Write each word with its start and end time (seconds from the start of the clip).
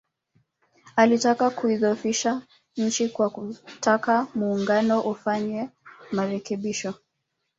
Alitaka 0.95 1.49
kuidhoofisha 1.49 2.41
nchi 2.77 3.09
kwa 3.09 3.29
kutaka 3.29 4.27
Muungano 4.35 5.01
ufanyiwe 5.01 5.69
marekebisho 6.11 6.93